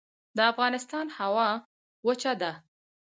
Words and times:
د 0.37 0.39
افغانستان 0.51 1.05
هوا 1.17 1.49
وچه 2.07 2.33
ده 2.41 2.51